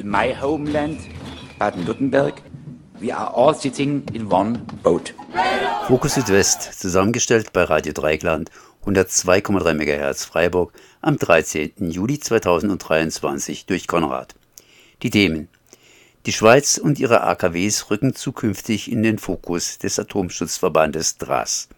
[0.00, 0.98] in my homeland,
[1.58, 2.42] Baden-Württemberg,
[3.00, 5.14] we are all sitting in one boat.
[5.86, 8.50] Fokus Südwest, zusammengestellt bei Radio Dreigland,
[8.86, 11.90] 102,3 MHz Freiburg, am 13.
[11.90, 14.34] Juli 2023 durch Konrad.
[15.02, 15.48] Die Themen.
[16.26, 21.68] Die Schweiz und ihre AKWs rücken zukünftig in den Fokus des Atomschutzverbandes DRAS.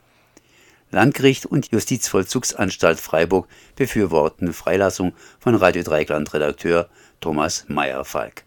[0.91, 6.89] Landgericht und Justizvollzugsanstalt Freiburg befürworten Freilassung von Radio Dreigland Redakteur
[7.23, 8.45] Thomas Meyer-Falk.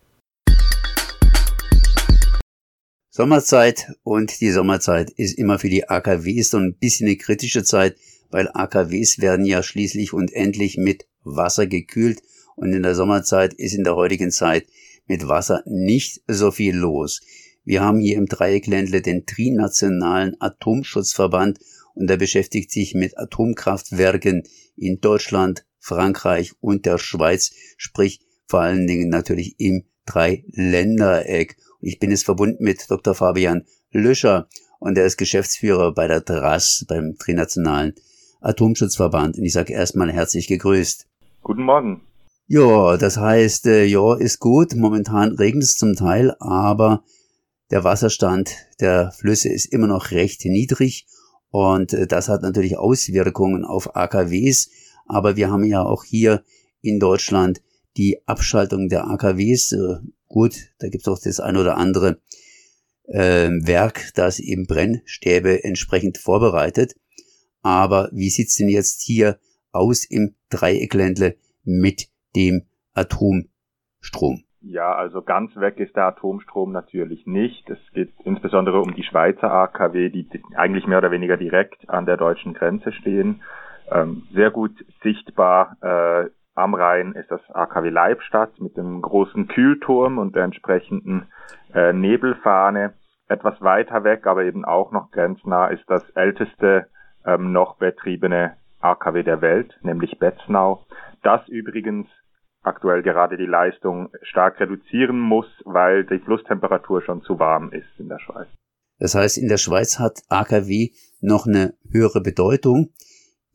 [3.09, 7.95] Sommerzeit und die Sommerzeit ist immer für die AKWs so ein bisschen eine kritische Zeit,
[8.31, 12.21] weil AKWs werden ja schließlich und endlich mit Wasser gekühlt
[12.57, 14.67] und in der Sommerzeit ist in der heutigen Zeit
[15.07, 17.21] mit Wasser nicht so viel los.
[17.63, 21.59] Wir haben hier im Dreieckländle den Trinationalen Atomschutzverband
[21.93, 24.43] und der beschäftigt sich mit Atomkraftwerken
[24.75, 31.57] in Deutschland, Frankreich und der Schweiz, sprich vor allen Dingen natürlich im Dreiländereck.
[31.81, 33.15] Und ich bin jetzt verbunden mit Dr.
[33.15, 34.47] Fabian Löscher
[34.79, 37.95] und er ist Geschäftsführer bei der DRAS, beim Trinationalen
[38.41, 39.37] Atomschutzverband.
[39.37, 41.07] Und ich sage erstmal herzlich gegrüßt.
[41.41, 42.01] Guten Morgen.
[42.47, 44.75] Ja, das heißt, äh, ja, ist gut.
[44.75, 47.03] Momentan regnet es zum Teil, aber
[47.71, 51.07] der Wasserstand der Flüsse ist immer noch recht niedrig
[51.49, 54.69] und äh, das hat natürlich Auswirkungen auf AKWs.
[55.07, 56.43] Aber wir haben ja auch hier
[56.81, 57.61] in Deutschland
[57.97, 59.71] die Abschaltung der AKWs.
[59.71, 62.19] Äh, gut, da gibt es auch das ein oder andere
[63.07, 66.95] äh, Werk, das eben Brennstäbe entsprechend vorbereitet.
[67.61, 69.39] Aber wie sieht's denn jetzt hier
[69.71, 74.43] aus im Dreieckländle mit dem Atomstrom?
[74.61, 77.69] Ja, also ganz weg ist der Atomstrom natürlich nicht.
[77.69, 82.17] Es geht insbesondere um die Schweizer AKW, die eigentlich mehr oder weniger direkt an der
[82.17, 83.43] deutschen Grenze stehen.
[83.91, 84.71] Ähm, sehr gut
[85.03, 91.27] sichtbar äh, am Rhein ist das AKW Leibstadt mit dem großen Kühlturm und der entsprechenden
[91.73, 92.93] äh, Nebelfahne.
[93.27, 96.87] Etwas weiter weg, aber eben auch noch grenznah, ist das älteste
[97.25, 100.85] ähm, noch betriebene AKW der Welt, nämlich Betznau.
[101.23, 102.07] Das übrigens
[102.61, 108.09] aktuell gerade die Leistung stark reduzieren muss, weil die Flusstemperatur schon zu warm ist in
[108.09, 108.47] der Schweiz.
[108.99, 110.91] Das heißt, in der Schweiz hat AKW
[111.21, 112.91] noch eine höhere Bedeutung.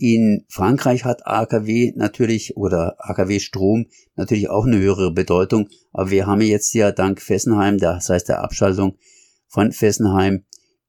[0.03, 3.85] In Frankreich hat AKW natürlich oder AKW Strom
[4.17, 5.69] natürlich auch eine höhere Bedeutung.
[5.93, 8.97] Aber wir haben jetzt ja dank Fessenheim, das heißt der Abschaltung
[9.47, 10.45] von Fessenheim,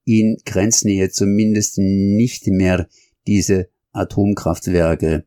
[0.06, 2.88] in Grenznähe zumindest nicht mehr
[3.26, 5.26] diese Atomkraftwerke.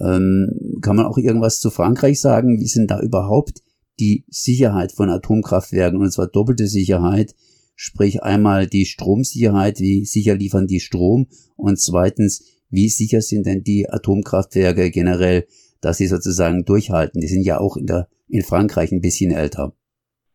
[0.00, 2.58] Ähm, kann man auch irgendwas zu Frankreich sagen?
[2.58, 3.62] Wie sind da überhaupt
[4.00, 6.00] die Sicherheit von Atomkraftwerken?
[6.00, 7.36] Und zwar doppelte Sicherheit,
[7.76, 11.28] sprich einmal die Stromsicherheit, wie sicher liefern die Strom?
[11.54, 15.46] Und zweitens, wie sicher sind denn die Atomkraftwerke generell,
[15.80, 17.20] dass sie sozusagen durchhalten?
[17.20, 19.72] Die sind ja auch in, der, in Frankreich ein bisschen älter.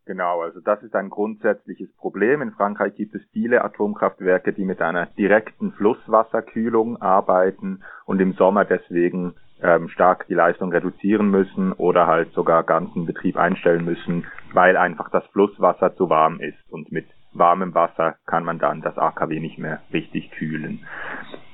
[0.04, 2.42] Genau, also das ist ein grundsätzliches Problem.
[2.42, 8.64] In Frankreich gibt es viele Atomkraftwerke, die mit einer direkten Flusswasserkühlung arbeiten und im Sommer
[8.64, 14.76] deswegen ähm, stark die Leistung reduzieren müssen oder halt sogar ganzen Betrieb einstellen müssen, weil
[14.76, 19.38] einfach das Flusswasser zu warm ist und mit warmem Wasser kann man dann das AKW
[19.38, 20.84] nicht mehr richtig kühlen.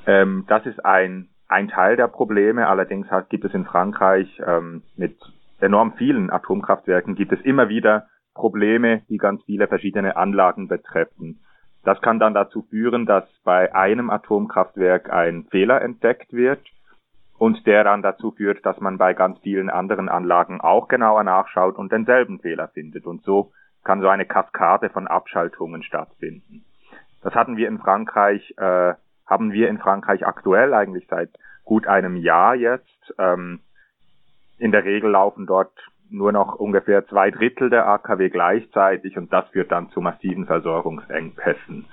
[0.09, 2.67] Ähm, das ist ein, ein Teil der Probleme.
[2.67, 5.17] Allerdings hat, gibt es in Frankreich ähm, mit
[5.61, 11.41] enorm vielen Atomkraftwerken gibt es immer wieder Probleme, die ganz viele verschiedene Anlagen betreffen.
[11.85, 16.61] Das kann dann dazu führen, dass bei einem Atomkraftwerk ein Fehler entdeckt wird
[17.37, 21.77] und der dann dazu führt, dass man bei ganz vielen anderen Anlagen auch genauer nachschaut
[21.77, 23.07] und denselben Fehler findet.
[23.07, 23.53] Und so
[23.85, 26.65] kann so eine Kaskade von Abschaltungen stattfinden.
[27.23, 28.95] Das hatten wir in Frankreich, äh,
[29.29, 31.31] haben wir in Frankreich aktuell eigentlich seit
[31.65, 33.15] gut einem Jahr jetzt.
[33.19, 33.61] Ähm,
[34.59, 35.73] in der Regel laufen dort
[36.11, 41.85] nur noch ungefähr zwei Drittel der AKW gleichzeitig und das führt dann zu massiven Versorgungsengpässen.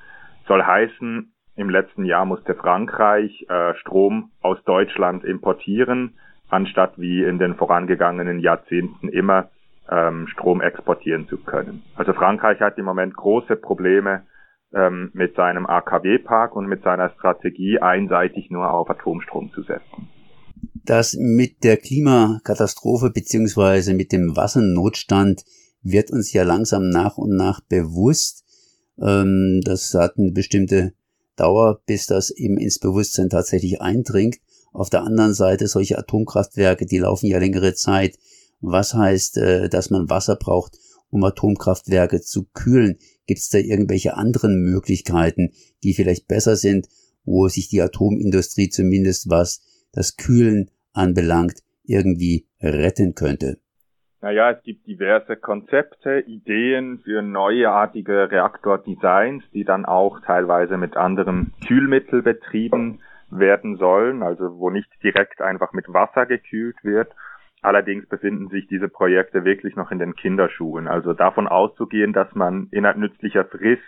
[0.48, 6.18] Soll heißen, im letzten Jahr musste Frankreich äh, Strom aus Deutschland importieren,
[6.50, 9.50] anstatt wie in den vorangegangenen Jahrzehnten immer
[9.90, 11.84] ähm, Strom exportieren zu können.
[11.96, 14.24] Also Frankreich hat im Moment große Probleme
[14.74, 20.10] ähm, mit seinem AKW-Park und mit seiner Strategie einseitig nur auf Atomstrom zu setzen.
[20.86, 25.44] Das mit der Klimakatastrophe beziehungsweise mit dem Wassernotstand
[25.82, 28.44] wird uns ja langsam nach und nach bewusst.
[29.02, 30.94] Ähm, das hat eine bestimmte
[31.36, 34.38] Dauer, bis das eben ins Bewusstsein tatsächlich eindringt.
[34.74, 38.18] Auf der anderen Seite solche Atomkraftwerke, die laufen ja längere Zeit.
[38.62, 40.78] Was heißt, äh, dass man Wasser braucht,
[41.10, 42.98] um Atomkraftwerke zu kühlen?
[43.26, 45.52] Gibt es da irgendwelche anderen Möglichkeiten,
[45.84, 46.88] die vielleicht besser sind,
[47.24, 53.60] wo sich die Atomindustrie zumindest was das Kühlen anbelangt, irgendwie retten könnte?
[54.22, 61.52] Naja, es gibt diverse Konzepte, Ideen für neuartige Reaktordesigns, die dann auch teilweise mit anderem
[61.68, 67.12] Kühlmittel betrieben werden sollen, also wo nicht direkt einfach mit Wasser gekühlt wird.
[67.66, 70.88] Allerdings befinden sich diese Projekte wirklich noch in den Kinderschuhen.
[70.88, 73.82] Also davon auszugehen, dass man innerhalb nützlicher Frist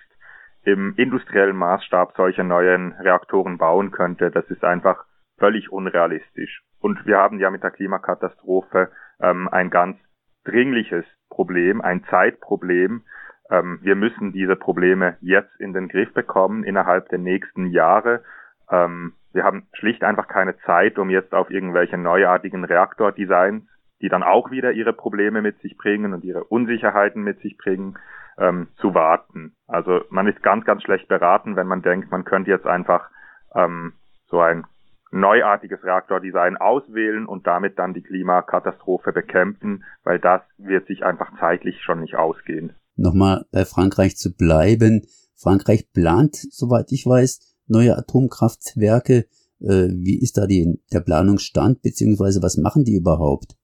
[0.63, 5.05] im industriellen Maßstab solche neuen Reaktoren bauen könnte, das ist einfach
[5.37, 6.63] völlig unrealistisch.
[6.79, 8.89] Und wir haben ja mit der Klimakatastrophe
[9.21, 9.97] ähm, ein ganz
[10.43, 13.03] dringliches Problem, ein Zeitproblem.
[13.51, 18.23] Ähm, wir müssen diese Probleme jetzt in den Griff bekommen innerhalb der nächsten Jahre.
[18.71, 23.63] Ähm, wir haben schlicht einfach keine Zeit, um jetzt auf irgendwelche neuartigen Reaktordesigns,
[24.01, 27.97] die dann auch wieder ihre Probleme mit sich bringen und ihre Unsicherheiten mit sich bringen,
[28.37, 29.55] ähm, zu warten.
[29.67, 33.09] Also man ist ganz, ganz schlecht beraten, wenn man denkt, man könnte jetzt einfach
[33.55, 33.93] ähm,
[34.27, 34.65] so ein
[35.11, 41.81] neuartiges Reaktordesign auswählen und damit dann die Klimakatastrophe bekämpfen, weil das wird sich einfach zeitlich
[41.81, 42.73] schon nicht ausgehen.
[42.95, 45.03] Nochmal bei Frankreich zu bleiben.
[45.35, 49.25] Frankreich plant, soweit ich weiß, neue Atomkraftwerke.
[49.59, 53.55] Äh, wie ist da die, der Planungsstand, beziehungsweise was machen die überhaupt?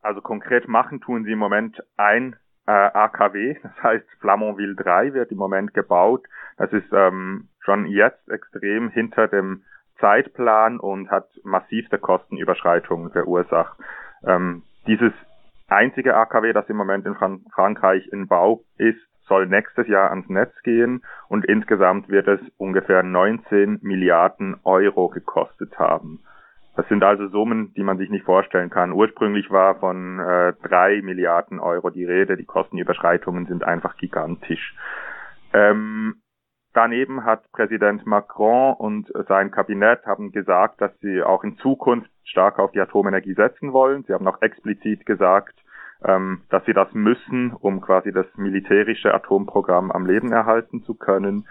[0.00, 2.36] Also konkret machen tun sie im Moment ein
[2.66, 6.26] äh, AKW, das heißt Flamanville 3 wird im Moment gebaut.
[6.56, 9.64] Das ist ähm, schon jetzt extrem hinter dem
[10.00, 13.78] Zeitplan und hat massivste Kostenüberschreitungen verursacht.
[14.26, 15.12] Ähm, dieses
[15.68, 20.28] einzige AKW, das im Moment in Fran Frankreich in Bau ist, soll nächstes Jahr ans
[20.28, 26.20] Netz gehen und insgesamt wird es ungefähr 19 Milliarden Euro gekostet haben.
[26.76, 28.92] Das sind also Summen, die man sich nicht vorstellen kann.
[28.92, 32.36] Ursprünglich war von äh, drei Milliarden Euro die Rede.
[32.36, 34.74] Die Kostenüberschreitungen sind einfach gigantisch.
[35.52, 36.16] Ähm,
[36.74, 42.58] Daneben hat Präsident Macron und sein Kabinett haben gesagt, dass sie auch in Zukunft stark
[42.58, 44.02] auf die Atomenergie setzen wollen.
[44.02, 45.54] Sie haben auch explizit gesagt,
[46.06, 51.46] ähm, dass sie das müssen, um quasi das militärische Atomprogramm am Leben erhalten zu können.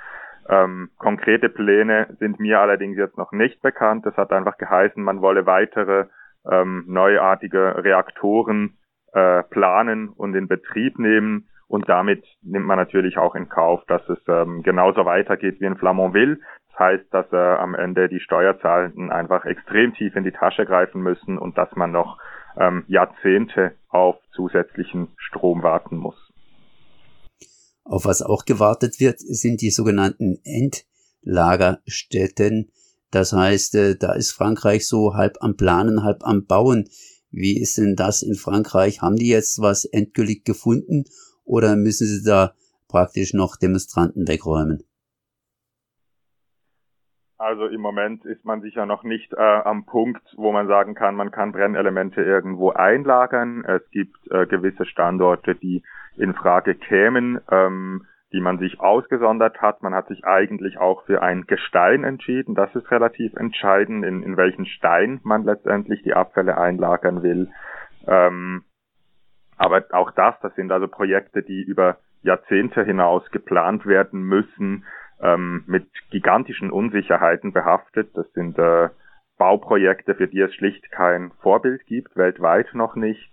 [0.50, 4.06] Ähm, konkrete Pläne sind mir allerdings jetzt noch nicht bekannt.
[4.06, 6.06] Das hat einfach geheißen, man wolle weitere
[6.50, 8.78] ähm, neuartige Reaktoren
[9.14, 11.48] äh, planen und in Betrieb nehmen.
[11.68, 15.78] Und damit nimmt man natürlich auch in Kauf, dass es ähm, genauso weitergeht wie in
[15.78, 16.38] Flamanville.
[16.72, 21.02] Das heißt, dass äh, am Ende die Steuerzahlenden einfach extrem tief in die Tasche greifen
[21.02, 22.20] müssen und dass man noch
[22.58, 26.16] ähm, Jahrzehnte auf zusätzlichen Strom warten muss.
[27.84, 32.72] Auf was auch gewartet wird, sind die sogenannten Endlagerstätten.
[33.12, 36.88] Das heißt, äh, da ist Frankreich so halb am Planen, halb am Bauen.
[37.30, 39.02] Wie ist denn das in Frankreich?
[39.02, 41.06] Haben die jetzt was endgültig gefunden
[41.44, 42.56] oder müssen Sie da
[42.88, 44.84] praktisch noch Demonstranten wegräumen?
[47.44, 51.14] Also im Moment ist man sicher noch nicht äh, am Punkt, wo man sagen kann,
[51.16, 53.66] man kann Brennelemente irgendwo einlagern.
[53.66, 55.84] Es gibt äh, gewisse Standorte, die
[56.16, 59.84] in Frage kämen, ähm, die man sich ausgesondert hat.
[59.84, 62.56] Man hat sich eigentlich auch für ein Gestein entschieden.
[62.56, 67.52] Das ist relativ entscheidend, in, in welchen Stein man letztendlich die Abfälle einlagern will.
[68.08, 68.64] Ähm,
[69.58, 74.86] aber auch das, das sind also Projekte, die über Jahrzehnte hinaus geplant werden müssen,
[75.22, 78.12] ähm, mit gigantischen Unsicherheiten behaftet.
[78.16, 78.90] Das sind äh,
[79.38, 83.32] Bauprojekte, für die es schlicht kein Vorbild gibt, weltweit noch nicht.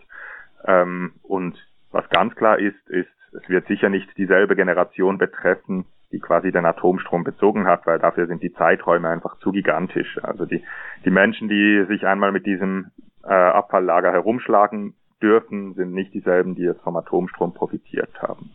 [0.65, 1.57] Ähm, und
[1.91, 6.67] was ganz klar ist, ist, es wird sicher nicht dieselbe Generation betreffen, die quasi den
[6.67, 10.19] Atomstrom bezogen hat, weil dafür sind die Zeiträume einfach zu gigantisch.
[10.23, 10.65] Also die,
[11.05, 12.91] die Menschen, die sich einmal mit diesem
[13.23, 18.51] äh, Abfalllager herumschlagen dürfen, sind nicht dieselben, die jetzt vom Atomstrom profitiert haben.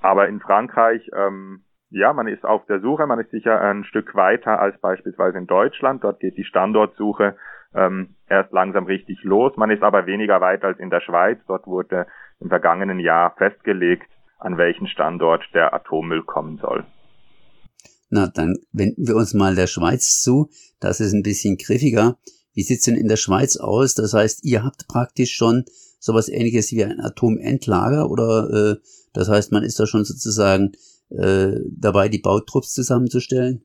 [0.00, 4.14] Aber in Frankreich, ähm, ja, man ist auf der Suche, man ist sicher ein Stück
[4.14, 6.04] weiter als beispielsweise in Deutschland.
[6.04, 7.36] Dort geht die Standortsuche
[7.74, 9.56] ähm, erst langsam richtig los.
[9.56, 11.38] Man ist aber weniger weit als in der Schweiz.
[11.46, 12.06] Dort wurde
[12.40, 16.84] im vergangenen Jahr festgelegt, an welchen Standort der Atommüll kommen soll.
[18.10, 20.48] Na, dann wenden wir uns mal der Schweiz zu.
[20.80, 22.16] Das ist ein bisschen griffiger.
[22.54, 23.94] Wie sieht's denn in der Schweiz aus?
[23.94, 25.64] Das heißt, ihr habt praktisch schon
[25.98, 28.76] sowas ähnliches wie ein Atomendlager oder äh,
[29.12, 30.72] das heißt, man ist da schon sozusagen
[31.10, 33.64] äh, dabei, die Bautrupps zusammenzustellen?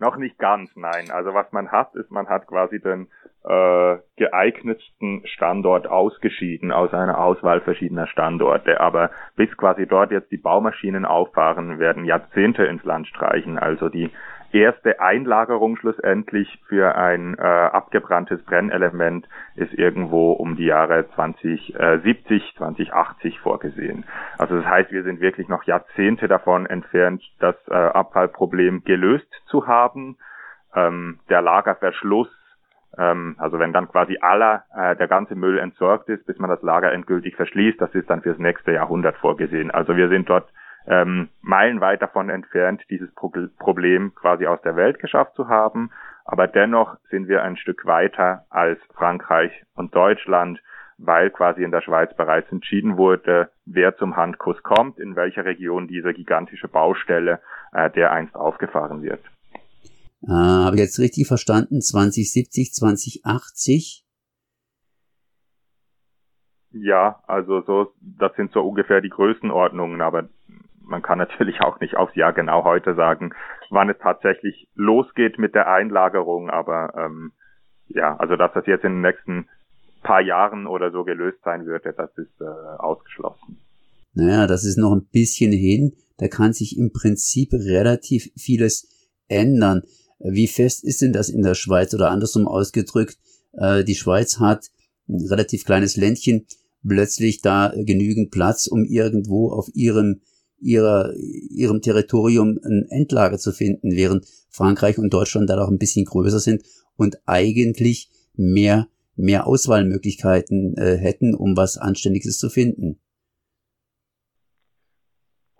[0.00, 1.10] Noch nicht ganz, nein.
[1.10, 3.08] Also was man hat, ist, man hat quasi den
[3.44, 8.80] äh, geeignetsten Standort ausgeschieden aus einer Auswahl verschiedener Standorte.
[8.80, 13.58] Aber bis quasi dort jetzt die Baumaschinen auffahren, werden Jahrzehnte ins Land streichen.
[13.58, 14.10] Also die
[14.52, 23.40] erste Einlagerung schlussendlich für ein äh, abgebranntes Brennelement ist irgendwo um die Jahre 2070, 2080
[23.40, 24.04] vorgesehen.
[24.38, 29.66] Also das heißt, wir sind wirklich noch Jahrzehnte davon entfernt, das äh, Abfallproblem gelöst zu
[29.66, 30.16] haben.
[30.74, 32.28] Ähm, der Lagerverschluss
[32.98, 36.62] ähm, also wenn dann quasi aller, äh, der ganze Müll entsorgt ist, bis man das
[36.62, 39.70] Lager endgültig verschließt, das ist dann fürs nächste Jahrhundert vorgesehen.
[39.70, 40.48] Also wir sind dort
[40.86, 45.90] ähm, meilenweit davon entfernt, dieses Pro Problem quasi aus der Welt geschafft zu haben.
[46.24, 50.60] Aber dennoch sind wir ein Stück weiter als Frankreich und Deutschland,
[50.98, 55.88] weil quasi in der Schweiz bereits entschieden wurde, wer zum Handkuss kommt, in welcher Region
[55.88, 57.40] diese gigantische Baustelle
[57.72, 59.20] äh, dereinst aufgefahren wird.
[60.22, 61.80] Äh, Habe ich jetzt richtig verstanden?
[61.80, 64.04] 2070, 2080?
[66.72, 70.28] Ja, also so, das sind so ungefähr die Größenordnungen, aber
[70.90, 73.32] man kann natürlich auch nicht aufs Jahr genau heute sagen,
[73.70, 77.32] wann es tatsächlich losgeht mit der Einlagerung, aber ähm,
[77.88, 79.48] ja, also dass das jetzt in den nächsten
[80.02, 82.44] paar Jahren oder so gelöst sein wird, das ist äh,
[82.78, 83.58] ausgeschlossen.
[84.14, 85.92] Naja, das ist noch ein bisschen hin.
[86.18, 88.88] Da kann sich im Prinzip relativ vieles
[89.28, 89.82] ändern.
[90.18, 93.16] Wie fest ist denn das in der Schweiz oder andersrum ausgedrückt?
[93.52, 94.70] Äh, die Schweiz hat
[95.08, 96.46] ein relativ kleines Ländchen,
[96.86, 100.20] plötzlich da genügend Platz, um irgendwo auf ihrem
[100.60, 106.04] ihrer, ihrem Territorium ein Endlager zu finden, während Frankreich und Deutschland da doch ein bisschen
[106.04, 106.62] größer sind
[106.96, 108.86] und eigentlich mehr,
[109.16, 113.00] mehr Auswahlmöglichkeiten äh, hätten, um was Anständiges zu finden.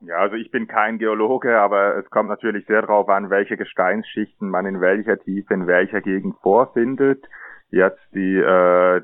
[0.02, 4.49] Ja, also ich bin kein Geologe, aber es kommt natürlich sehr darauf an, welche Gesteinsschichten
[4.49, 7.26] man in welcher Tiefe, in welcher Gegend vorfindet.
[7.69, 9.02] Jetzt die, äh,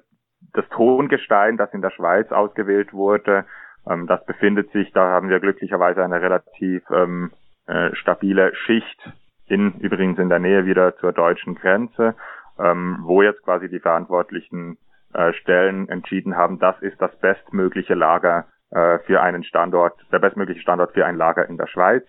[0.54, 3.44] das Tongestein, das in der Schweiz ausgewählt wurde,
[3.88, 7.30] ähm, das befindet sich, da haben wir glücklicherweise eine relativ ähm,
[7.66, 9.12] äh, stabile Schicht
[9.46, 12.14] in, übrigens in der Nähe wieder zur deutschen Grenze,
[12.58, 14.78] ähm, wo jetzt quasi die verantwortlichen
[15.14, 20.60] äh, Stellen entschieden haben, das ist das bestmögliche Lager äh, für einen Standort, der bestmögliche
[20.60, 22.04] Standort für ein Lager in der Schweiz.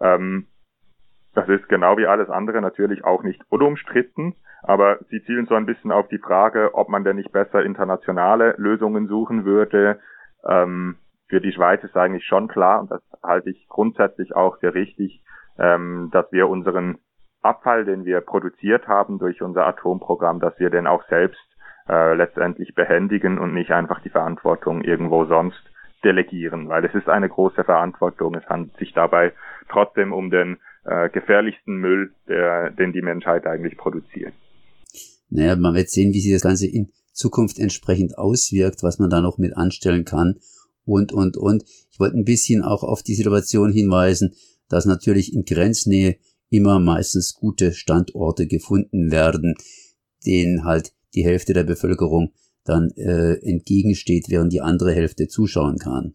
[0.00, 0.46] Ähm,
[1.34, 5.66] das ist genau wie alles andere natürlich auch nicht unumstritten, aber sie zielen so ein
[5.66, 10.00] bisschen auf die Frage, ob man denn nicht besser internationale Lösungen suchen würde.
[10.44, 10.96] Ähm,
[11.30, 15.22] für die Schweiz ist eigentlich schon klar, und das halte ich grundsätzlich auch für richtig,
[15.58, 16.98] ähm, dass wir unseren
[17.40, 21.40] Abfall, den wir produziert haben durch unser Atomprogramm, dass wir den auch selbst
[21.88, 25.62] äh, letztendlich behändigen und nicht einfach die Verantwortung irgendwo sonst
[26.04, 28.34] delegieren, weil es ist eine große Verantwortung.
[28.34, 29.32] Es handelt sich dabei
[29.70, 34.34] trotzdem um den äh, gefährlichsten Müll, der, den die Menschheit eigentlich produziert.
[35.28, 39.20] Naja, man wird sehen, wie sich das Ganze in Zukunft entsprechend auswirkt, was man da
[39.20, 40.40] noch mit anstellen kann
[40.90, 41.64] und, und, und.
[41.90, 44.34] Ich wollte ein bisschen auch auf die Situation hinweisen,
[44.68, 46.16] dass natürlich in Grenznähe
[46.50, 49.54] immer meistens gute Standorte gefunden werden,
[50.26, 52.32] denen halt die Hälfte der Bevölkerung
[52.64, 56.14] dann äh, entgegensteht, während die andere Hälfte zuschauen kann.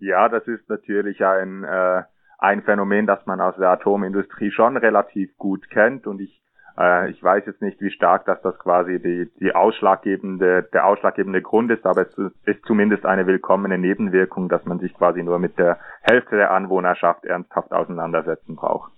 [0.00, 2.02] Ja, das ist natürlich ein, äh,
[2.38, 6.41] ein Phänomen, das man aus der Atomindustrie schon relativ gut kennt und ich
[6.78, 11.42] äh, ich weiß jetzt nicht, wie stark dass das quasi die, die ausschlaggebende, der ausschlaggebende
[11.42, 15.58] Grund ist, aber es ist zumindest eine willkommene Nebenwirkung, dass man sich quasi nur mit
[15.58, 18.92] der Hälfte der Anwohnerschaft ernsthaft auseinandersetzen braucht.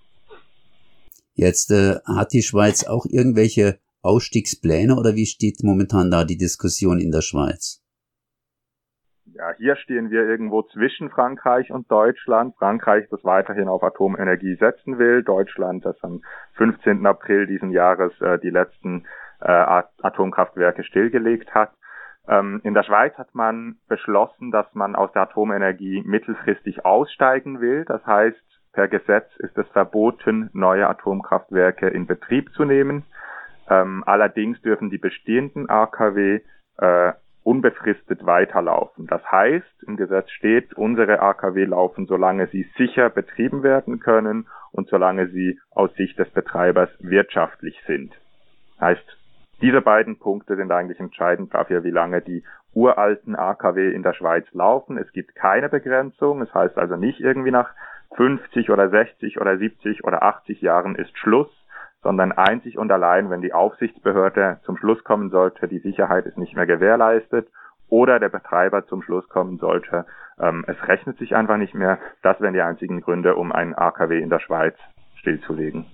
[1.35, 7.01] Jetzt äh, hat die Schweiz auch irgendwelche Ausstiegspläne oder wie steht momentan da die Diskussion
[7.01, 7.84] in der Schweiz?
[9.37, 12.55] Ja, hier stehen wir irgendwo zwischen Frankreich und Deutschland.
[12.57, 15.25] Frankreich, das weiterhin auf Atomenergie setzen will.
[15.25, 16.23] Deutschland, das am
[16.53, 17.05] 15.
[17.05, 19.07] April diesen Jahres äh, die letzten
[19.41, 21.73] äh, Atomkraftwerke stillgelegt hat.
[22.29, 27.85] Ähm, in der Schweiz hat man beschlossen, dass man aus der Atomenergie mittelfristig aussteigen will.
[27.87, 28.39] Das heißt,
[28.73, 33.05] per Gesetz ist es verboten, neue Atomkraftwerke in Betrieb zu nehmen.
[33.69, 36.41] Ähm, allerdings dürfen die bestehenden AKW
[36.79, 37.13] äh,
[37.45, 39.07] unbefristet weiterlaufen.
[39.07, 44.89] Das heißt, im Gesetz steht, unsere AKW laufen, solange sie sicher betrieben werden können und
[44.89, 48.13] solange sie aus Sicht des Betreibers wirtschaftlich sind.
[48.81, 49.19] Heißt,
[49.61, 52.43] diese beiden Punkte sind eigentlich entscheidend dafür, wie lange die
[52.75, 54.99] uralten AKW in der Schweiz laufen.
[54.99, 56.43] Es gibt keine Begrenzung.
[56.43, 57.71] Es heißt also nicht irgendwie nach
[58.17, 61.51] 50 oder 60 oder 70 oder 80 Jahren ist Schluss,
[62.05, 66.55] sondern einzig und allein, wenn die Aufsichtsbehörde zum Schluss kommen sollte, die Sicherheit ist nicht
[66.55, 67.49] mehr gewährleistet
[67.89, 70.05] oder der Betreiber zum Schluss kommen sollte,
[70.39, 71.99] ähm, es rechnet sich einfach nicht mehr.
[72.23, 74.75] Das wären die einzigen Gründe, um ein AKW in der Schweiz
[75.17, 75.87] stillzulegen.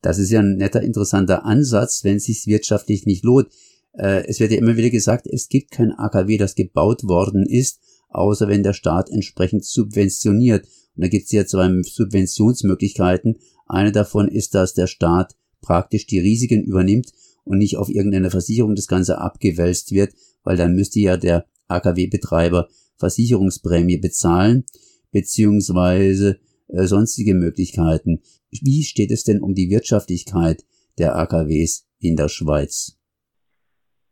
[0.00, 3.48] Das ist ja ein netter, interessanter Ansatz, wenn es sich wirtschaftlich nicht lohnt.
[3.94, 7.80] Äh, es wird ja immer wieder gesagt, es gibt kein AKW, das gebaut worden ist,
[8.10, 10.66] außer wenn der Staat entsprechend subventioniert.
[10.94, 13.38] Und da gibt es ja zwei Subventionsmöglichkeiten.
[13.66, 17.12] Eine davon ist, dass der Staat praktisch die Risiken übernimmt
[17.44, 22.68] und nicht auf irgendeine Versicherung das Ganze abgewälzt wird, weil dann müsste ja der AKW-Betreiber
[22.98, 24.64] Versicherungsprämie bezahlen,
[25.12, 28.22] beziehungsweise äh, sonstige Möglichkeiten.
[28.50, 30.62] Wie steht es denn um die Wirtschaftlichkeit
[30.98, 32.98] der AKWs in der Schweiz?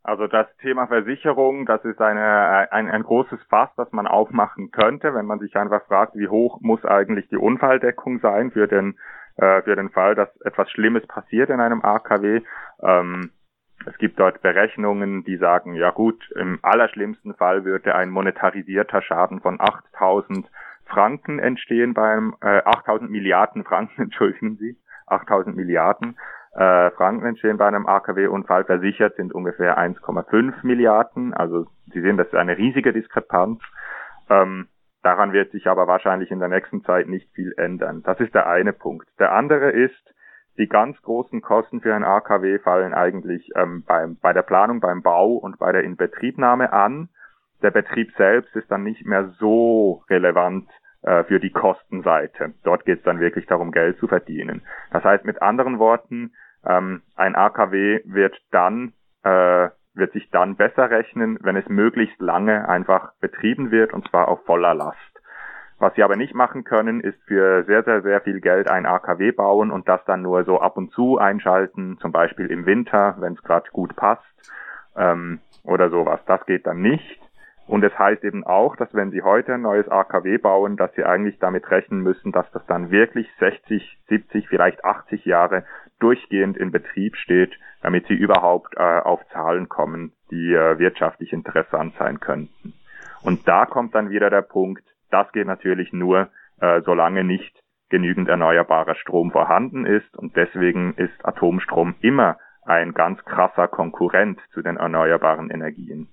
[0.03, 5.15] Also das Thema Versicherung, das ist eine, ein, ein großes Fass, das man aufmachen könnte,
[5.15, 8.99] wenn man sich einfach fragt, wie hoch muss eigentlich die Unfalldeckung sein für den,
[9.37, 12.41] äh, für den Fall, dass etwas Schlimmes passiert in einem AKW.
[12.81, 13.31] Ähm,
[13.85, 19.41] es gibt dort Berechnungen, die sagen, ja gut, im allerschlimmsten Fall würde ein monetarisierter Schaden
[19.41, 20.49] von 8000
[20.85, 24.77] Franken entstehen beim, äh, 8000 Milliarden Franken, entschuldigen Sie,
[25.07, 26.17] 8000 Milliarden
[26.55, 28.63] äh, Franken entstehen bei einem AKW-Unfall.
[28.63, 31.33] Versichert sind ungefähr 1,5 Milliarden.
[31.33, 33.61] Also Sie sehen, das ist eine riesige Diskrepanz.
[34.29, 34.67] Ähm,
[35.05, 38.01] daran wird sich aber wahrscheinlich in der nächsten Zeit nicht viel ändern.
[38.03, 39.07] Das ist der eine Punkt.
[39.19, 40.13] Der andere ist,
[40.57, 45.01] die ganz großen Kosten für ein AKW fallen eigentlich ähm, beim, bei der Planung, beim
[45.01, 47.09] Bau und bei der Inbetriebnahme an.
[47.61, 50.69] Der Betrieb selbst ist dann nicht mehr so relevant
[51.03, 52.53] äh, für die Kostenseite.
[52.63, 54.61] Dort geht es dann wirklich darum, Geld zu verdienen.
[54.91, 56.33] Das heißt mit anderen Worten,
[56.65, 58.93] ähm, ein AKW wird dann
[59.23, 64.27] äh, wird sich dann besser rechnen, wenn es möglichst lange einfach betrieben wird und zwar
[64.27, 64.97] auf voller Last.
[65.77, 69.31] Was sie aber nicht machen können, ist für sehr, sehr, sehr viel Geld ein AKW
[69.31, 73.33] bauen und das dann nur so ab und zu einschalten, zum Beispiel im Winter, wenn
[73.33, 74.23] es gerade gut passt
[74.95, 76.21] ähm, oder sowas.
[76.27, 77.19] Das geht dann nicht.
[77.67, 81.03] Und es heißt eben auch, dass wenn Sie heute ein neues AKW bauen, dass Sie
[81.03, 85.65] eigentlich damit rechnen müssen, dass das dann wirklich 60, 70, vielleicht 80 Jahre
[85.99, 91.93] durchgehend in Betrieb steht, damit Sie überhaupt äh, auf Zahlen kommen, die äh, wirtschaftlich interessant
[91.99, 92.73] sein könnten.
[93.21, 97.53] Und da kommt dann wieder der Punkt, das geht natürlich nur, äh, solange nicht
[97.89, 100.15] genügend erneuerbarer Strom vorhanden ist.
[100.17, 106.07] Und deswegen ist Atomstrom immer ein ganz krasser Konkurrent zu den erneuerbaren Energien.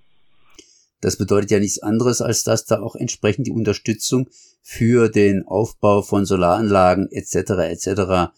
[1.00, 4.28] Das bedeutet ja nichts anderes, als dass da auch entsprechend die Unterstützung
[4.62, 7.34] für den Aufbau von Solaranlagen etc.
[7.72, 8.32] etc.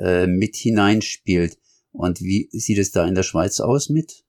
[0.00, 1.58] Äh, mit hineinspielt.
[1.92, 4.24] Und wie sieht es da in der Schweiz aus mit?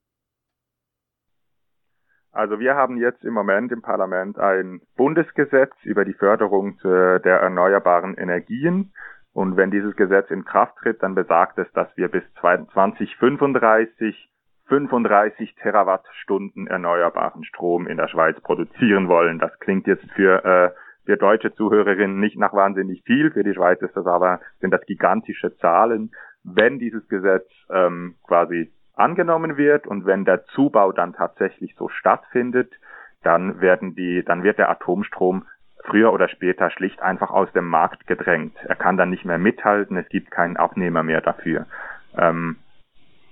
[2.33, 8.15] Also wir haben jetzt im Moment im Parlament ein Bundesgesetz über die Förderung der erneuerbaren
[8.15, 8.93] Energien.
[9.31, 14.29] Und wenn dieses Gesetz in Kraft tritt, dann besagt es, dass wir bis 2035
[14.67, 19.37] 35 Terawattstunden erneuerbaren Strom in der Schweiz produzieren wollen.
[19.39, 20.71] Das klingt jetzt für, äh,
[21.05, 23.31] für deutsche Zuhörerinnen nicht nach wahnsinnig viel.
[23.31, 26.11] Für die Schweiz ist das aber, sind das gigantische Zahlen.
[26.43, 32.71] Wenn dieses Gesetz ähm, quasi angenommen wird und wenn der Zubau dann tatsächlich so stattfindet,
[33.23, 35.45] dann werden die, dann wird der Atomstrom
[35.85, 38.55] früher oder später schlicht einfach aus dem Markt gedrängt.
[38.63, 41.65] Er kann dann nicht mehr mithalten, es gibt keinen Abnehmer mehr dafür.
[42.17, 42.57] Ähm,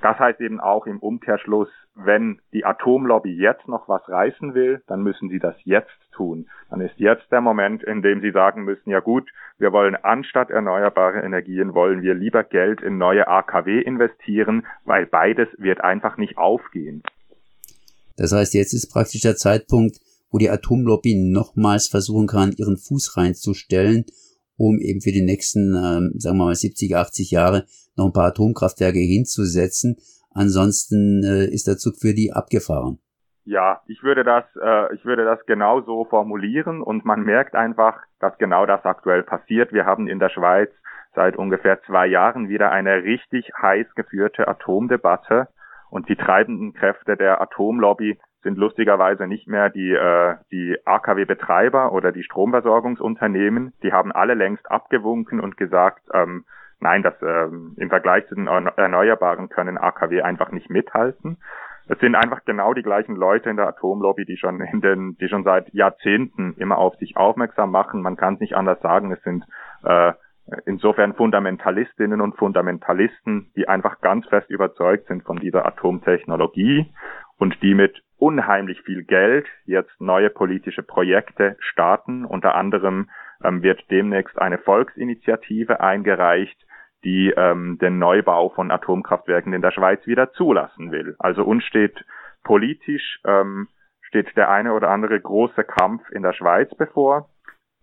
[0.01, 5.03] das heißt eben auch im Umkehrschluss, wenn die Atomlobby jetzt noch was reißen will, dann
[5.03, 6.47] müssen sie das jetzt tun.
[6.69, 10.51] Dann ist jetzt der Moment, in dem sie sagen müssen, ja gut, wir wollen anstatt
[10.51, 16.37] erneuerbare Energien, wollen wir lieber Geld in neue AKW investieren, weil beides wird einfach nicht
[16.37, 17.01] aufgehen.
[18.17, 23.17] Das heißt, jetzt ist praktisch der Zeitpunkt, wo die Atomlobby nochmals versuchen kann, ihren Fuß
[23.17, 24.05] reinzustellen,
[24.57, 28.27] um eben für die nächsten, ähm, sagen wir mal, 70, 80 Jahre noch ein paar
[28.27, 29.97] Atomkraftwerke hinzusetzen.
[30.31, 32.99] Ansonsten äh, ist der Zug für die abgefahren.
[33.49, 37.99] Ja, ich würde das, äh, ich würde das genau so formulieren und man merkt einfach,
[38.19, 39.73] dass genau das aktuell passiert.
[39.73, 40.69] Wir haben in der Schweiz
[41.15, 45.47] seit ungefähr zwei Jahren wieder eine richtig heiß geführte Atomdebatte
[45.89, 52.11] und die treibenden Kräfte der Atomlobby sind lustigerweise nicht mehr die, äh, die AKW-Betreiber oder
[52.11, 53.73] die Stromversorgungsunternehmen.
[53.81, 56.45] Die haben alle längst abgewunken und gesagt, ähm,
[56.79, 61.39] nein, das ähm, im Vergleich zu den Erneuerbaren können AKW einfach nicht mithalten.
[61.89, 65.27] Es sind einfach genau die gleichen Leute in der Atomlobby, die schon in den, die
[65.27, 68.03] schon seit Jahrzehnten immer auf sich aufmerksam machen.
[68.03, 69.11] Man kann es nicht anders sagen.
[69.11, 69.43] Es sind
[69.83, 70.13] äh,
[70.65, 76.93] insofern Fundamentalistinnen und Fundamentalisten, die einfach ganz fest überzeugt sind von dieser Atomtechnologie
[77.39, 82.23] und die mit unheimlich viel Geld jetzt neue politische Projekte starten.
[82.23, 83.09] Unter anderem
[83.43, 86.57] ähm, wird demnächst eine Volksinitiative eingereicht,
[87.03, 91.15] die ähm, den Neubau von Atomkraftwerken in der Schweiz wieder zulassen will.
[91.19, 92.05] Also uns steht
[92.43, 93.67] politisch ähm,
[94.09, 97.29] steht der eine oder andere große Kampf in der Schweiz bevor.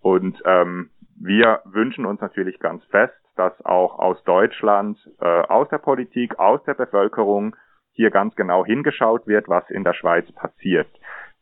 [0.03, 5.79] Und ähm, wir wünschen uns natürlich ganz fest, dass auch aus Deutschland, äh, aus der
[5.79, 7.57] Politik, aus der Bevölkerung
[7.93, 10.89] hier ganz genau hingeschaut wird, was in der Schweiz passiert.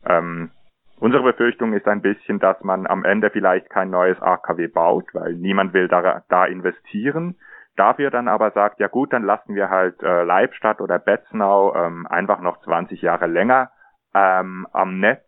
[0.05, 0.51] Ähm,
[0.99, 5.33] unsere Befürchtung ist ein bisschen, dass man am Ende vielleicht kein neues AKW baut, weil
[5.33, 7.35] niemand will da, da investieren.
[7.75, 12.07] Dafür dann aber sagt, ja gut, dann lassen wir halt äh, Leibstadt oder Betznau ähm,
[12.07, 13.71] einfach noch 20 Jahre länger
[14.13, 15.25] ähm, am Netz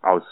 [0.00, 0.22] aus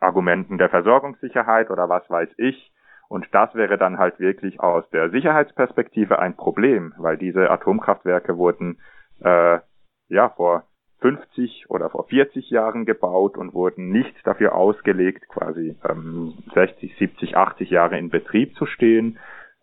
[0.00, 2.72] Argumenten der Versorgungssicherheit oder was weiß ich.
[3.08, 8.80] Und das wäre dann halt wirklich aus der Sicherheitsperspektive ein Problem, weil diese Atomkraftwerke wurden
[9.20, 9.60] äh,
[10.08, 10.64] ja vor
[11.00, 17.36] 50 oder vor 40 Jahren gebaut und wurden nicht dafür ausgelegt, quasi ähm, 60, 70,
[17.36, 19.18] 80 Jahre in Betrieb zu stehen.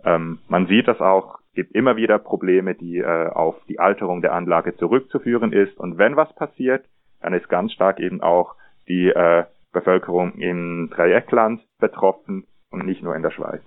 [0.05, 4.33] Ähm, man sieht das auch, gibt immer wieder Probleme, die äh, auf die Alterung der
[4.33, 5.77] Anlage zurückzuführen ist.
[5.77, 6.85] Und wenn was passiert,
[7.21, 8.55] dann ist ganz stark eben auch
[8.87, 13.61] die äh, Bevölkerung im Dreieckland betroffen und nicht nur in der Schweiz.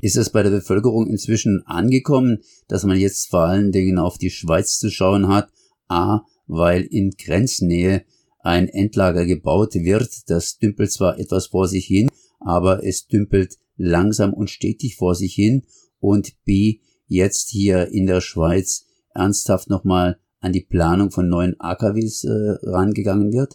[0.00, 4.30] Ist es bei der Bevölkerung inzwischen angekommen, dass man jetzt vor allen Dingen auf die
[4.30, 5.48] Schweiz zu schauen hat?
[5.88, 8.04] A, weil in Grenznähe
[8.42, 10.08] ein Endlager gebaut wird.
[10.28, 12.08] Das dümpelt zwar etwas vor sich hin,
[12.40, 15.62] aber es dümpelt langsam und stetig vor sich hin.
[15.98, 22.24] Und B, jetzt hier in der Schweiz ernsthaft nochmal an die Planung von neuen AKWs
[22.24, 23.54] äh, rangegangen wird?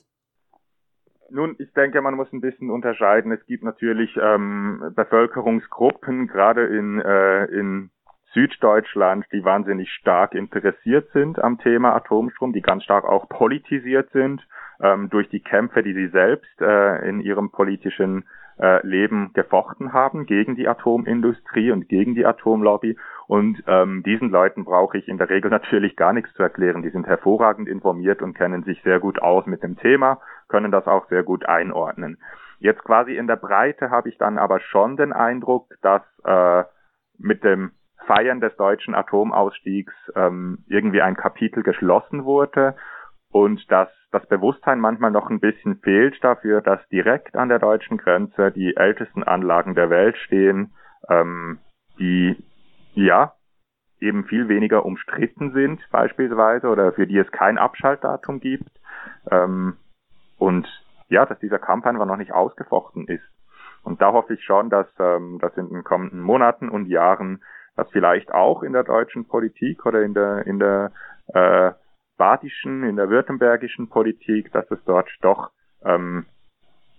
[1.32, 3.32] Nun, ich denke, man muss ein bisschen unterscheiden.
[3.32, 7.90] Es gibt natürlich ähm, Bevölkerungsgruppen, gerade in, äh, in
[8.34, 14.46] Süddeutschland, die wahnsinnig stark interessiert sind am Thema Atomstrom, die ganz stark auch politisiert sind
[14.82, 18.26] ähm, durch die Kämpfe, die sie selbst äh, in ihrem politischen
[18.60, 22.98] äh, Leben gefochten haben gegen die Atomindustrie und gegen die Atomlobby.
[23.28, 26.82] Und ähm, diesen Leuten brauche ich in der Regel natürlich gar nichts zu erklären.
[26.82, 30.88] Die sind hervorragend informiert und kennen sich sehr gut aus mit dem Thema, können das
[30.88, 32.18] auch sehr gut einordnen.
[32.60, 36.64] Jetzt quasi in der Breite habe ich dann aber schon den Eindruck, dass äh,
[37.18, 37.72] mit dem
[38.06, 42.76] Feiern des deutschen Atomausstiegs ähm, irgendwie ein Kapitel geschlossen wurde
[43.36, 47.98] und dass das Bewusstsein manchmal noch ein bisschen fehlt dafür, dass direkt an der deutschen
[47.98, 50.72] Grenze die ältesten Anlagen der Welt stehen,
[51.10, 51.60] ähm,
[52.00, 52.42] die
[52.94, 53.34] ja
[54.00, 58.72] eben viel weniger umstritten sind beispielsweise oder für die es kein Abschaltdatum gibt
[59.30, 59.76] ähm,
[60.38, 60.66] und
[61.10, 63.28] ja, dass dieser Kampf einfach noch nicht ausgefochten ist.
[63.84, 67.44] Und da hoffe ich schon, dass, ähm, dass in den kommenden Monaten und Jahren
[67.76, 70.94] dass vielleicht auch in der deutschen Politik oder in der, in der
[71.34, 71.74] äh,
[72.18, 75.52] badischen, in der württembergischen Politik, dass es dort doch
[75.84, 76.26] ähm,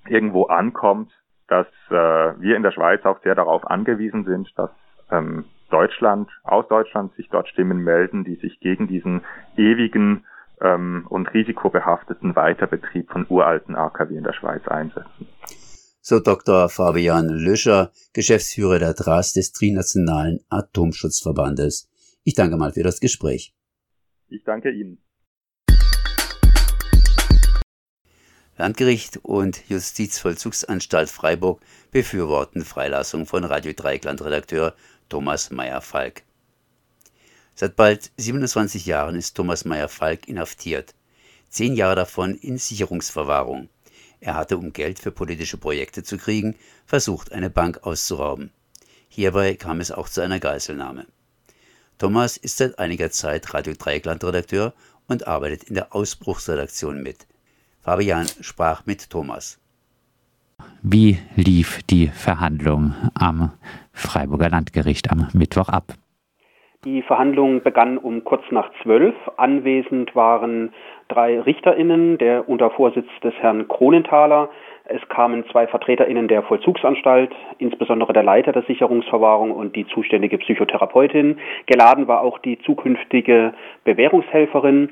[0.08, 1.12] irgendwo ankommt,
[1.48, 1.94] dass äh,
[2.40, 4.70] wir in der Schweiz auch sehr darauf angewiesen sind, dass
[5.10, 9.22] ähm, Deutschland, aus Deutschland sich dort Stimmen melden, die sich gegen diesen
[9.56, 10.24] ewigen
[10.60, 15.26] ähm, und risikobehafteten Weiterbetrieb von uralten AKW in der Schweiz einsetzen
[16.06, 16.68] so Dr.
[16.68, 21.90] Fabian Löscher, Geschäftsführer der DRAS des Trinationalen Atomschutzverbandes.
[22.22, 23.56] Ich danke mal für das Gespräch.
[24.28, 24.98] Ich danke Ihnen.
[28.58, 34.74] Landgericht und Justizvollzugsanstalt Freiburg befürworten Freilassung von Radio Dreieckland Redakteur
[35.10, 36.22] Thomas Meyer-Falk.
[37.54, 40.94] Seit bald 27 Jahren ist Thomas Meyer-Falk inhaftiert,
[41.50, 43.68] zehn Jahre davon in Sicherungsverwahrung.
[44.20, 48.52] Er hatte, um Geld für politische Projekte zu kriegen, versucht, eine Bank auszurauben.
[49.10, 51.06] Hierbei kam es auch zu einer Geiselnahme.
[51.98, 54.72] Thomas ist seit einiger Zeit Radio Dreieckland-Redakteur
[55.08, 57.26] und arbeitet in der Ausbruchsredaktion mit.
[57.86, 59.62] Fabian sprach mit Thomas.
[60.82, 63.52] Wie lief die Verhandlung am
[63.92, 65.84] Freiburger Landgericht am Mittwoch ab?
[66.84, 69.14] Die Verhandlung begann um kurz nach zwölf.
[69.36, 70.72] Anwesend waren
[71.06, 74.48] drei RichterInnen, der unter Vorsitz des Herrn Kronenthaler.
[74.86, 81.38] Es kamen zwei VertreterInnen der Vollzugsanstalt, insbesondere der Leiter der Sicherungsverwahrung und die zuständige Psychotherapeutin.
[81.66, 84.90] Geladen war auch die zukünftige Bewährungshelferin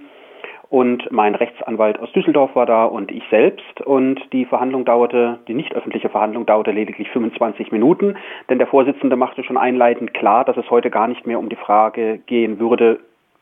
[0.75, 5.55] und mein Rechtsanwalt aus Düsseldorf war da und ich selbst und die Verhandlung dauerte, die
[5.55, 8.17] nicht öffentliche Verhandlung dauerte lediglich 25 Minuten,
[8.51, 11.55] denn der Vorsitzende machte schon einleitend klar, dass es heute gar nicht mehr um die
[11.55, 12.99] Frage gehen würde,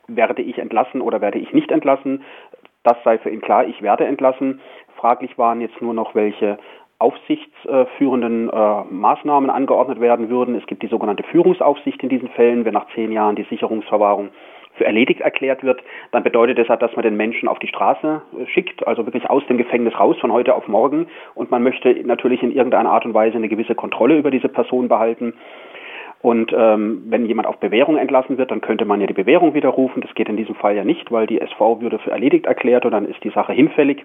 [0.09, 2.23] werde ich entlassen oder werde ich nicht entlassen.
[2.83, 4.61] Das sei für ihn klar, ich werde entlassen.
[4.97, 6.59] Fraglich waren jetzt nur noch, welche
[6.99, 10.55] aufsichtsführenden äh, Maßnahmen angeordnet werden würden.
[10.55, 14.29] Es gibt die sogenannte Führungsaufsicht in diesen Fällen, wenn nach zehn Jahren die Sicherungsverwahrung
[14.75, 18.47] für erledigt erklärt wird, dann bedeutet das, dass man den Menschen auf die Straße äh,
[18.47, 21.07] schickt, also wirklich aus dem Gefängnis raus von heute auf morgen.
[21.35, 24.89] Und man möchte natürlich in irgendeiner Art und Weise eine gewisse Kontrolle über diese Person
[24.89, 25.35] behalten.
[26.23, 30.01] Und ähm, wenn jemand auf Bewährung entlassen wird, dann könnte man ja die Bewährung widerrufen.
[30.03, 32.93] Das geht in diesem Fall ja nicht, weil die SV würde für erledigt erklärt und
[32.93, 34.05] dann ist die Sache hinfällig.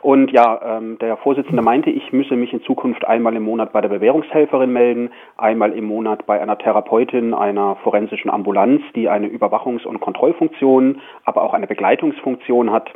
[0.00, 3.80] Und ja, ähm, der Vorsitzende meinte, ich müsse mich in Zukunft einmal im Monat bei
[3.80, 9.86] der Bewährungshelferin melden, einmal im Monat bei einer Therapeutin einer forensischen Ambulanz, die eine Überwachungs-
[9.86, 12.92] und Kontrollfunktion, aber auch eine Begleitungsfunktion hat.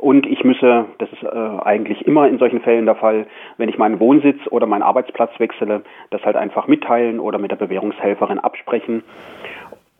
[0.00, 3.26] Und ich müsse, das ist äh, eigentlich immer in solchen Fällen der Fall,
[3.58, 7.56] wenn ich meinen Wohnsitz oder meinen Arbeitsplatz wechsle, das halt einfach mitteilen oder mit der
[7.56, 9.02] Bewährungshelferin absprechen.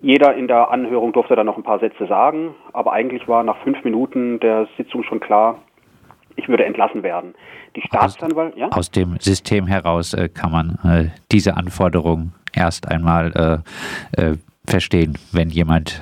[0.00, 3.58] Jeder in der Anhörung durfte dann noch ein paar Sätze sagen, aber eigentlich war nach
[3.58, 5.58] fünf Minuten der Sitzung schon klar,
[6.36, 7.34] ich würde entlassen werden.
[7.76, 8.68] Die Staatsanwalt, aus, ja?
[8.70, 13.62] Aus dem System heraus äh, kann man äh, diese Anforderung erst einmal
[14.16, 14.36] äh, äh
[14.66, 16.00] verstehen, wenn jemand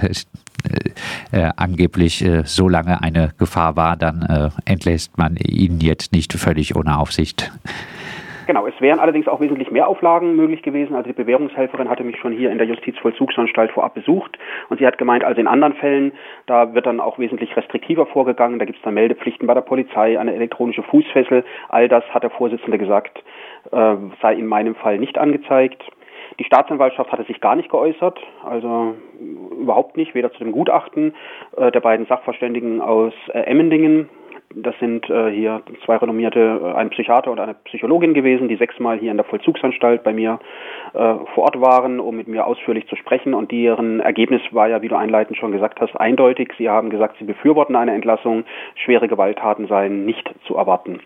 [1.33, 6.77] äh, äh, angeblich so lange eine Gefahr war, dann entlässt man ihn jetzt nicht völlig
[6.77, 7.51] ohne Aufsicht.
[8.49, 10.95] Genau, es wären allerdings auch wesentlich mehr Auflagen möglich gewesen.
[10.95, 14.39] Also die Bewährungshelferin hatte mich schon hier in der Justizvollzugsanstalt vorab besucht
[14.71, 16.13] und sie hat gemeint, also in anderen Fällen,
[16.47, 18.59] da wird dann auch wesentlich restriktiver vorgegangen.
[18.59, 21.45] Da gibt es dann Meldepflichten bei der Polizei, eine elektronische Fußfessel.
[21.69, 23.23] All das hat der Vorsitzende gesagt,
[23.71, 25.85] äh, sei in meinem Fall nicht angezeigt.
[26.39, 28.95] Die Staatsanwaltschaft hatte sich gar nicht geäußert, also
[29.61, 31.15] überhaupt nicht, weder zu dem Gutachten
[31.57, 34.09] äh, der beiden Sachverständigen aus äh, Emmendingen,
[34.55, 38.99] das sind äh, hier zwei renommierte, äh, ein Psychiater und eine Psychologin gewesen, die sechsmal
[38.99, 40.41] hier in der Vollzugsanstalt bei mir
[40.95, 43.35] äh, vor Ort waren, um mit mir ausführlich zu sprechen.
[43.35, 46.53] Und deren Ergebnis war ja, wie du einleitend schon gesagt hast, eindeutig.
[46.57, 48.45] Sie haben gesagt, sie befürworten eine Entlassung.
[48.75, 51.01] Schwere Gewalttaten seien nicht zu erwarten.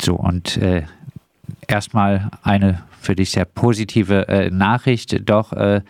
[0.00, 0.82] So, und äh,
[1.68, 5.28] erstmal eine für dich sehr positive äh, Nachricht.
[5.28, 5.82] Doch äh,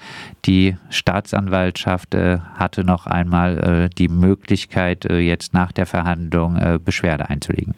[0.45, 6.79] die Staatsanwaltschaft äh, hatte noch einmal äh, die Möglichkeit, äh, jetzt nach der Verhandlung äh,
[6.83, 7.75] Beschwerde einzulegen.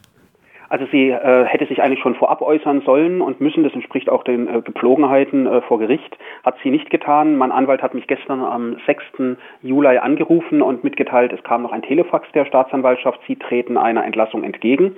[0.69, 4.23] Also sie äh, hätte sich eigentlich schon vorab äußern sollen und müssen, das entspricht auch
[4.23, 7.37] den äh, Gepflogenheiten äh, vor Gericht, hat sie nicht getan.
[7.37, 9.37] Mein Anwalt hat mich gestern am 6.
[9.61, 14.43] Juli angerufen und mitgeteilt, es kam noch ein Telefax der Staatsanwaltschaft, sie treten einer Entlassung
[14.43, 14.95] entgegen.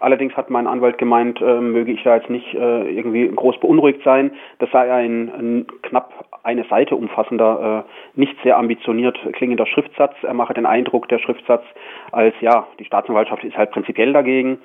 [0.00, 4.02] Allerdings hat mein Anwalt gemeint, äh, möge ich da jetzt nicht äh, irgendwie groß beunruhigt
[4.04, 4.30] sein.
[4.60, 6.12] Das sei ein, ein knapp
[6.44, 10.14] eine Seite umfassender, äh, nicht sehr ambitioniert klingender Schriftsatz.
[10.22, 11.64] Er mache den Eindruck, der Schriftsatz,
[12.12, 14.58] als ja, die Staatsanwaltschaft ist halt prinzipiell dagegen.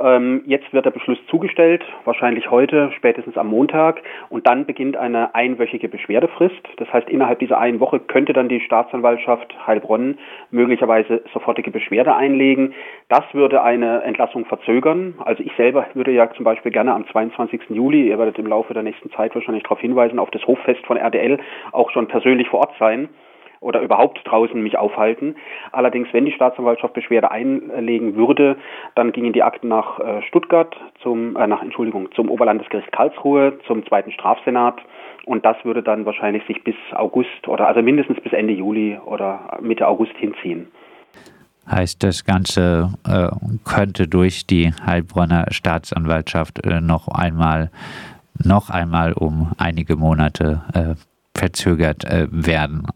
[0.00, 4.02] Ähm, jetzt wird der Beschluss zugestellt, wahrscheinlich heute, spätestens am Montag.
[4.28, 6.68] Und dann beginnt eine einwöchige Beschwerdefrist.
[6.78, 10.18] Das heißt, innerhalb dieser einen Woche könnte dann die Staatsanwaltschaft Heilbronn
[10.50, 12.74] möglicherweise sofortige Beschwerde einlegen.
[13.08, 15.14] Das würde eine Entlassung verzögern.
[15.24, 17.70] Also ich selber würde ja zum Beispiel gerne am 22.
[17.70, 20.96] Juli, ihr werdet im Laufe der nächsten Zeit wahrscheinlich darauf hinweisen, auf das Hoffest von
[20.96, 21.38] RDL
[21.72, 23.08] auch schon persönlich vor Ort sein
[23.64, 25.36] oder überhaupt draußen mich aufhalten.
[25.72, 28.56] Allerdings, wenn die Staatsanwaltschaft Beschwerde einlegen würde,
[28.94, 33.84] dann gingen die Akten nach äh, Stuttgart zum, äh, nach Entschuldigung, zum Oberlandesgericht Karlsruhe, zum
[33.86, 34.80] zweiten Strafsenat
[35.24, 39.58] und das würde dann wahrscheinlich sich bis August oder also mindestens bis Ende Juli oder
[39.62, 40.68] Mitte August hinziehen.
[41.66, 43.28] Heißt, das Ganze äh,
[43.64, 47.70] könnte durch die Heilbronner Staatsanwaltschaft äh, noch einmal
[48.42, 50.94] noch einmal um einige Monate äh,
[51.38, 52.86] verzögert äh, werden.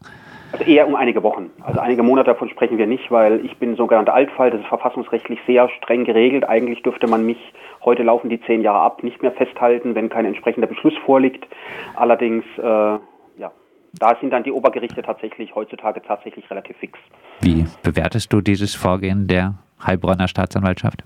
[0.67, 1.51] Eher um einige Wochen.
[1.63, 4.51] Also einige Monate davon sprechen wir nicht, weil ich bin sogenannter Altfall.
[4.51, 6.49] Das ist verfassungsrechtlich sehr streng geregelt.
[6.49, 7.39] Eigentlich dürfte man mich,
[7.85, 11.47] heute laufen die zehn Jahre ab, nicht mehr festhalten, wenn kein entsprechender Beschluss vorliegt.
[11.95, 13.53] Allerdings, äh, ja,
[13.99, 16.99] da sind dann die Obergerichte tatsächlich heutzutage tatsächlich relativ fix.
[17.41, 21.05] Wie bewertest du dieses Vorgehen der Heilbronner Staatsanwaltschaft?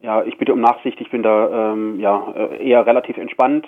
[0.00, 1.00] Ja, ich bitte um Nachsicht.
[1.00, 3.66] Ich bin da ähm, ja, äh, eher relativ entspannt.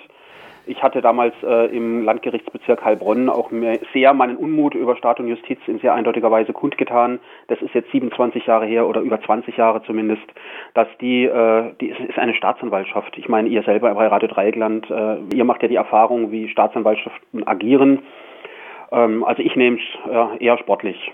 [0.65, 5.27] Ich hatte damals äh, im Landgerichtsbezirk Heilbronn auch mehr, sehr meinen Unmut über Staat und
[5.27, 7.19] Justiz in sehr eindeutiger Weise kundgetan.
[7.47, 10.23] Das ist jetzt 27 Jahre her oder über 20 Jahre zumindest,
[10.73, 13.17] dass die, äh, die ist, eine Staatsanwaltschaft.
[13.17, 17.47] Ich meine, ihr selber bei Radio Dreieckland, äh, ihr macht ja die Erfahrung, wie Staatsanwaltschaften
[17.47, 18.03] agieren.
[18.91, 21.11] Ähm, also ich nehme es äh, eher sportlich.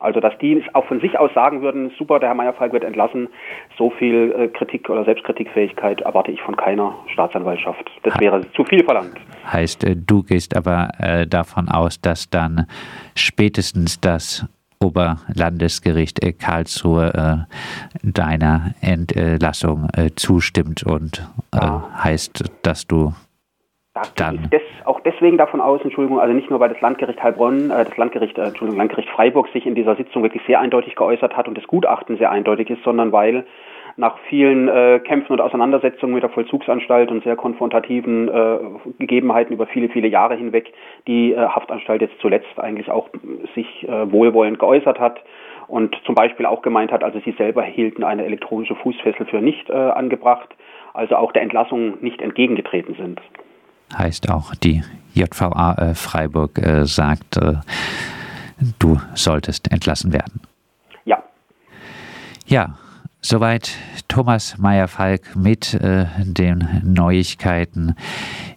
[0.00, 3.28] Also dass die auch von sich aus sagen würden, super, der Herr Meyerfalk wird entlassen,
[3.76, 7.90] so viel äh, Kritik oder Selbstkritikfähigkeit erwarte ich von keiner Staatsanwaltschaft.
[8.02, 9.16] Das wäre zu viel verlangt.
[9.50, 12.66] Heißt, äh, du gehst aber äh, davon aus, dass dann
[13.16, 14.46] spätestens das
[14.80, 17.48] Oberlandesgericht Karlsruhe
[18.04, 21.82] deiner Entlassung zustimmt und ja.
[22.04, 23.12] heißt, dass du
[24.16, 27.22] da gehe ich des, auch deswegen davon aus, Entschuldigung, also nicht nur, weil das Landgericht
[27.22, 30.94] Heilbronn, äh, das Landgericht, äh, Entschuldigung, Landgericht Freiburg sich in dieser Sitzung wirklich sehr eindeutig
[30.94, 33.44] geäußert hat und das Gutachten sehr eindeutig ist, sondern weil
[33.98, 38.58] nach vielen äh, Kämpfen und Auseinandersetzungen mit der Vollzugsanstalt und sehr konfrontativen äh,
[39.00, 40.72] Gegebenheiten über viele, viele Jahre hinweg
[41.08, 43.08] die äh, Haftanstalt jetzt zuletzt eigentlich auch
[43.56, 45.20] sich äh, wohlwollend geäußert hat
[45.66, 49.68] und zum Beispiel auch gemeint hat, also sie selber hielten eine elektronische Fußfessel für nicht
[49.68, 50.54] äh, angebracht,
[50.94, 53.20] also auch der Entlassung nicht entgegengetreten sind
[53.96, 54.82] heißt auch die
[55.14, 57.54] JVA äh, Freiburg äh, sagt, äh,
[58.78, 60.40] du solltest entlassen werden.
[61.04, 61.22] Ja.
[62.46, 62.76] Ja,
[63.20, 63.72] Soweit
[64.06, 67.96] Thomas Meyer-Falk mit äh, den Neuigkeiten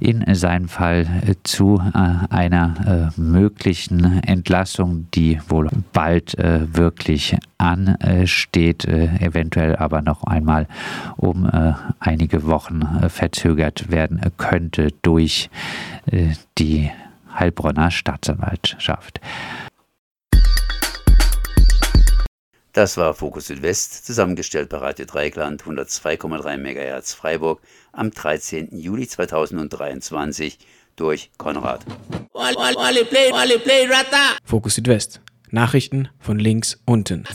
[0.01, 8.85] in seinem Fall äh, zu äh, einer äh, möglichen Entlassung, die wohl bald wirklich ansteht,
[8.85, 10.67] eventuell aber noch einmal
[11.17, 11.49] um
[11.99, 15.49] einige Wochen verzögert werden könnte durch
[16.57, 16.89] die
[17.33, 19.19] Heilbronner Staatsanwaltschaft.
[22.73, 28.69] Das war Fokus Südwest, zusammengestellt bei Radio Dreikland 102,3 MHz Freiburg am 13.
[28.71, 30.57] Juli 2023
[30.95, 31.85] durch Konrad.
[34.43, 35.21] Fokus Südwest.
[35.49, 37.25] Nachrichten von links unten.